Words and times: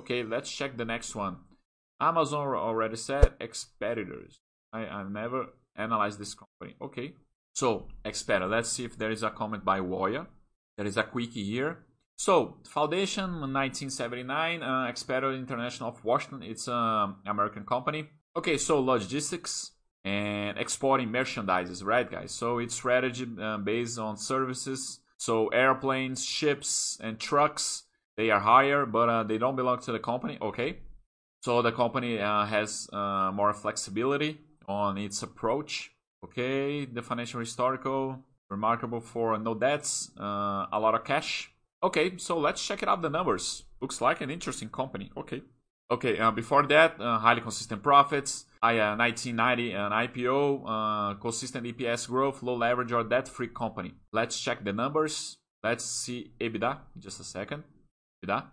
Okay, 0.00 0.22
let's 0.22 0.50
check 0.50 0.78
the 0.78 0.86
next 0.86 1.14
one. 1.14 1.36
Amazon 2.00 2.46
already 2.56 2.96
said 2.96 3.34
Expeditors. 3.38 4.40
I, 4.72 4.86
I've 4.86 5.10
never 5.10 5.48
analyzed 5.76 6.18
this 6.18 6.34
company. 6.34 6.74
Okay, 6.80 7.12
so 7.52 7.86
Expeditors. 8.02 8.50
Let's 8.50 8.70
see 8.70 8.86
if 8.86 8.96
there 8.96 9.10
is 9.10 9.22
a 9.22 9.28
comment 9.28 9.62
by 9.62 9.80
Woya. 9.80 10.26
There 10.78 10.86
is 10.86 10.96
a 10.96 11.02
quickie 11.02 11.44
here. 11.44 11.84
So, 12.16 12.56
Foundation 12.66 13.24
1979, 13.52 14.62
uh, 14.62 14.86
Expeditors 14.88 15.38
International 15.38 15.90
of 15.90 16.02
Washington. 16.02 16.42
It's 16.42 16.66
an 16.66 17.16
American 17.26 17.66
company. 17.66 18.08
Okay, 18.34 18.56
so 18.56 18.80
logistics 18.80 19.72
and 20.02 20.56
exporting 20.56 21.10
merchandises, 21.10 21.84
right, 21.84 22.10
guys? 22.10 22.32
So 22.32 22.58
it's 22.58 22.74
strategy 22.74 23.26
uh, 23.38 23.58
based 23.58 23.98
on 23.98 24.16
services. 24.16 25.00
So 25.18 25.48
airplanes, 25.48 26.24
ships, 26.24 26.98
and 27.02 27.20
trucks 27.20 27.82
they 28.20 28.30
are 28.30 28.40
higher, 28.40 28.84
but 28.84 29.08
uh, 29.08 29.22
they 29.22 29.38
don't 29.38 29.56
belong 29.56 29.78
to 29.80 29.92
the 29.92 29.98
company. 29.98 30.36
Okay, 30.42 30.76
so 31.42 31.62
the 31.62 31.72
company 31.72 32.18
uh, 32.18 32.44
has 32.44 32.86
uh, 32.92 33.30
more 33.32 33.54
flexibility 33.54 34.38
on 34.68 34.98
its 34.98 35.22
approach. 35.22 35.92
Okay, 36.22 36.84
the 36.84 37.00
financial 37.00 37.40
historical 37.40 38.18
remarkable 38.50 39.00
for 39.00 39.38
no 39.38 39.54
debts, 39.54 40.10
uh, 40.20 40.66
a 40.70 40.78
lot 40.78 40.94
of 40.94 41.02
cash. 41.04 41.50
Okay, 41.82 42.18
so 42.18 42.38
let's 42.38 42.60
check 42.62 42.82
it 42.82 42.88
out 42.90 43.00
the 43.00 43.08
numbers. 43.08 43.64
Looks 43.80 44.02
like 44.02 44.20
an 44.20 44.30
interesting 44.30 44.68
company. 44.68 45.10
Okay. 45.16 45.40
Okay, 45.90 46.18
uh, 46.18 46.30
before 46.30 46.64
that, 46.66 47.00
uh, 47.00 47.18
highly 47.18 47.40
consistent 47.40 47.82
profits. 47.82 48.44
I, 48.62 48.78
uh, 48.78 48.96
1990, 48.96 49.72
an 49.72 49.92
IPO, 49.92 51.18
consistent 51.20 51.66
EPS 51.66 52.06
growth, 52.06 52.42
low 52.42 52.54
leverage 52.54 52.92
or 52.92 53.02
debt-free 53.02 53.48
company. 53.48 53.94
Let's 54.12 54.38
check 54.38 54.62
the 54.62 54.74
numbers. 54.74 55.38
Let's 55.64 55.84
see 55.84 56.32
EBITDA. 56.38 56.78
Just 56.98 57.18
a 57.18 57.24
second. 57.24 57.64
EBITDA. 58.24 58.44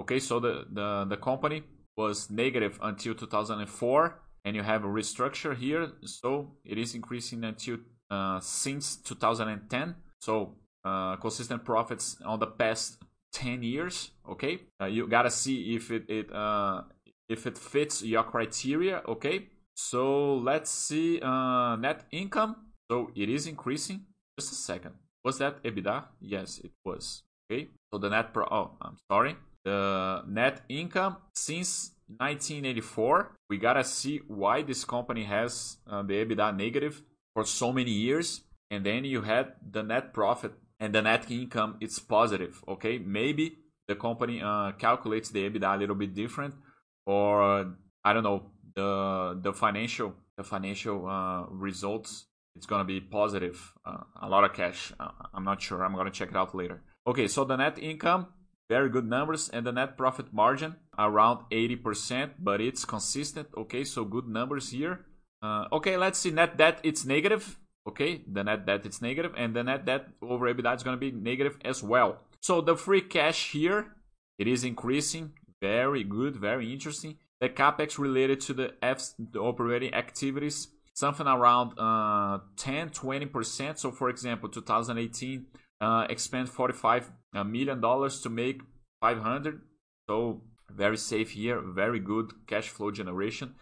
Okay, 0.00 0.18
so 0.18 0.40
the, 0.40 0.66
the, 0.70 1.06
the 1.08 1.16
company 1.16 1.62
was 1.96 2.30
negative 2.30 2.78
until 2.82 3.14
2004, 3.14 4.18
and 4.44 4.56
you 4.56 4.62
have 4.62 4.84
a 4.84 4.88
restructure 4.88 5.56
here. 5.56 5.92
So 6.04 6.56
it 6.64 6.78
is 6.78 6.94
increasing 6.94 7.44
until 7.44 7.78
uh, 8.10 8.40
since 8.40 8.96
2010. 8.96 9.94
So 10.20 10.56
uh, 10.84 11.16
consistent 11.16 11.64
profits 11.64 12.16
on 12.24 12.40
the 12.40 12.46
past 12.46 12.98
10 13.32 13.62
years 13.62 14.10
okay 14.28 14.60
uh, 14.80 14.86
you 14.86 15.06
gotta 15.06 15.30
see 15.30 15.74
if 15.74 15.90
it, 15.90 16.08
it 16.08 16.32
uh, 16.32 16.82
if 17.28 17.46
it 17.46 17.56
fits 17.56 18.02
your 18.02 18.22
criteria 18.22 19.02
okay 19.08 19.48
so 19.74 20.34
let's 20.36 20.70
see 20.70 21.20
uh, 21.20 21.76
net 21.76 22.04
income 22.10 22.56
so 22.90 23.10
it 23.16 23.28
is 23.28 23.46
increasing 23.46 24.02
just 24.38 24.52
a 24.52 24.54
second 24.54 24.92
was 25.24 25.38
that 25.38 25.62
ebitda 25.62 26.04
yes 26.20 26.60
it 26.62 26.72
was 26.84 27.22
okay 27.50 27.68
so 27.92 27.98
the 27.98 28.08
net 28.08 28.32
pro 28.32 28.46
oh 28.50 28.70
i'm 28.80 28.96
sorry. 29.10 29.36
The 29.64 30.24
net 30.26 30.62
income 30.68 31.18
since 31.36 31.92
1984 32.08 33.36
we 33.48 33.58
gotta 33.58 33.84
see 33.84 34.20
why 34.26 34.62
this 34.62 34.84
company 34.84 35.22
has 35.24 35.76
uh, 35.88 36.02
the 36.02 36.14
ebitda 36.14 36.56
negative 36.56 37.02
for 37.32 37.44
so 37.44 37.72
many 37.72 37.92
years 37.92 38.42
and 38.72 38.84
then 38.84 39.04
you 39.04 39.22
had 39.22 39.52
the 39.70 39.84
net 39.84 40.12
profit 40.12 40.52
and 40.80 40.92
the 40.92 41.02
net 41.02 41.30
income 41.30 41.76
it's 41.80 42.00
positive 42.00 42.64
okay? 42.66 42.98
Maybe 42.98 43.58
the 43.86 43.94
company 43.94 44.42
uh, 44.42 44.72
calculates 44.72 45.30
the 45.30 45.48
ebitda 45.48 45.76
a 45.76 45.78
little 45.78 45.94
bit 45.94 46.12
different 46.12 46.54
or 47.06 47.74
i 48.04 48.12
don't 48.12 48.24
know 48.24 48.42
the 48.74 49.38
the 49.42 49.52
financial 49.52 50.14
the 50.36 50.44
financial 50.44 51.06
uh, 51.06 51.44
results 51.50 52.26
it's 52.56 52.66
gonna 52.66 52.84
be 52.84 53.00
positive 53.00 53.72
uh, 53.86 54.02
a 54.22 54.28
lot 54.28 54.44
of 54.44 54.52
cash 54.52 54.92
uh, 55.00 55.08
i'm 55.34 55.44
not 55.44 55.60
sure 55.60 55.84
i'm 55.84 55.94
gonna 55.94 56.10
check 56.10 56.30
it 56.30 56.36
out 56.36 56.54
later 56.54 56.82
okay 57.06 57.28
so 57.28 57.44
the 57.44 57.56
net 57.56 57.78
income 57.78 58.28
very 58.72 58.88
good 58.88 59.06
numbers 59.06 59.50
and 59.50 59.66
the 59.66 59.72
net 59.72 59.98
profit 59.98 60.32
margin 60.32 60.76
around 60.98 61.44
80% 61.50 62.30
but 62.38 62.58
it's 62.62 62.86
consistent. 62.86 63.48
Okay 63.54 63.84
so 63.84 64.02
good 64.02 64.26
numbers 64.26 64.70
here. 64.70 65.04
Uh, 65.42 65.66
okay 65.72 65.98
let's 65.98 66.18
see 66.18 66.30
net 66.30 66.56
debt 66.56 66.80
it's 66.82 67.04
negative. 67.04 67.58
Okay 67.86 68.22
the 68.26 68.42
net 68.42 68.64
debt 68.64 68.86
it's 68.86 69.02
negative 69.02 69.32
and 69.36 69.54
the 69.54 69.62
net 69.62 69.84
debt 69.84 70.06
over 70.22 70.46
ebitda 70.46 70.74
is 70.74 70.82
going 70.82 70.96
to 70.96 71.00
be 71.00 71.10
negative 71.10 71.58
as 71.66 71.82
well. 71.82 72.20
So 72.40 72.62
the 72.62 72.74
free 72.74 73.02
cash 73.02 73.50
here 73.50 73.96
it 74.38 74.48
is 74.48 74.64
increasing. 74.64 75.32
Very 75.60 76.04
good 76.04 76.36
very 76.36 76.72
interesting. 76.72 77.18
The 77.42 77.50
capex 77.50 77.98
related 77.98 78.40
to 78.42 78.54
the, 78.54 78.74
F, 78.80 79.02
the 79.18 79.40
operating 79.40 79.92
activities 79.92 80.68
something 80.94 81.26
around 81.26 81.78
uh, 81.78 82.38
10 82.56 82.90
20% 82.90 83.78
so 83.78 83.90
for 83.90 84.08
example 84.08 84.48
2018 84.48 85.46
uh, 85.82 86.06
expend 86.08 86.48
45 86.48 87.12
uh, 87.34 87.44
dollars 87.74 88.22
to 88.22 88.30
make 88.30 88.62
500 89.02 89.60
so 90.08 90.40
very 90.70 90.96
safe 90.96 91.32
here 91.32 91.60
very 91.60 91.98
good 91.98 92.32
cash 92.46 92.70
flow 92.70 92.90
generation 92.90 93.54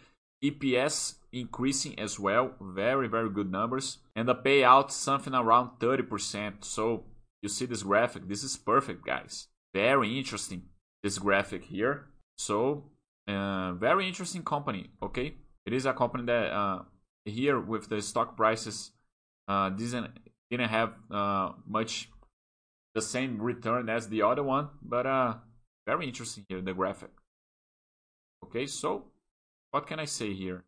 EPS 0.43 1.17
increasing 1.33 1.99
as 1.99 2.19
well, 2.19 2.53
very 2.61 3.09
very 3.09 3.31
good 3.31 3.51
numbers, 3.51 3.99
and 4.17 4.27
the 4.29 4.35
payout 4.35 4.91
something 4.91 5.35
around 5.35 5.79
30%. 5.79 6.65
So 6.65 7.05
you 7.43 7.49
see 7.49 7.67
this 7.67 7.83
graphic, 7.83 8.29
this 8.29 8.43
is 8.43 8.57
perfect, 8.57 9.05
guys. 9.05 9.49
Very 9.75 10.19
interesting 10.19 10.63
this 11.03 11.19
graphic 11.19 11.65
here. 11.65 12.07
So 12.37 12.85
uh, 13.29 13.73
very 13.73 14.09
interesting 14.09 14.43
company. 14.43 14.91
Okay, 15.03 15.35
it 15.67 15.73
is 15.73 15.87
a 15.87 15.93
company 15.93 16.25
that 16.25 16.53
uh, 16.53 16.83
here 17.25 17.61
with 17.61 17.89
the 17.89 18.01
stock 18.03 18.37
prices 18.37 18.93
uh, 19.47 19.71
didn't 20.50 20.71
have 20.71 20.94
uh, 21.11 21.53
much 21.66 22.09
the 22.94 23.03
same 23.03 23.41
return 23.41 23.88
as 23.88 24.09
the 24.09 24.22
other 24.22 24.43
one, 24.43 24.69
but 24.83 25.06
uh, 25.06 25.34
very 25.87 26.06
interesting 26.06 26.44
here 26.49 26.61
the 26.61 26.75
graphic. 26.75 27.11
Okay, 28.44 28.66
so 28.66 29.05
what 29.71 29.87
can 29.87 30.00
I 30.00 30.06
say 30.06 30.33
here? 30.34 30.65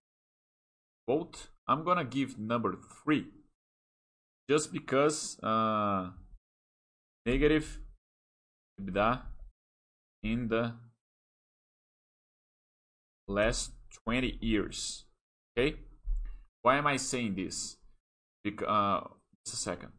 Vote. 1.09 1.49
I'm 1.67 1.85
gonna 1.85 2.05
give 2.05 2.39
number 2.39 2.77
three. 3.03 3.27
Just 4.49 4.73
because 4.73 5.39
uh, 5.43 6.11
negative 7.27 7.79
EBITDA 8.81 9.23
in 10.23 10.49
the 10.49 10.75
last 13.29 13.73
20 14.05 14.39
years. 14.41 15.05
Okay? 15.57 15.77
Why 16.63 16.79
am 16.79 16.87
I 16.87 16.97
saying 16.97 17.35
this? 17.35 17.77
Because, 18.45 18.69
uh, 18.69 19.09
a 19.47 19.57
second. 19.57 19.93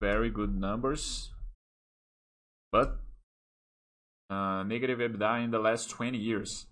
Very 0.00 0.30
good 0.30 0.54
numbers, 0.54 1.30
but 2.70 2.98
uh, 4.30 4.62
negative 4.64 4.98
EBITDA 4.98 5.44
in 5.44 5.50
the 5.50 5.58
last 5.58 5.90
20 5.90 6.18
years. 6.18 6.66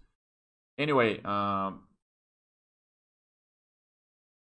Anyway, 0.78 1.20
um, 1.24 1.84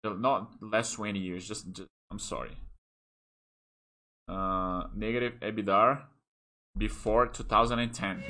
not 0.03 0.51
last 0.61 0.93
20 0.93 1.19
years, 1.19 1.47
just, 1.47 1.71
just 1.71 1.87
I'm 2.11 2.19
sorry. 2.19 2.57
Uh, 4.27 4.83
negative 4.95 5.33
EBITDA 5.41 6.01
before 6.77 7.27
2010. 7.27 8.23